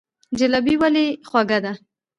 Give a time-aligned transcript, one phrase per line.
[0.39, 1.73] جلبي ولې خوږه ده؟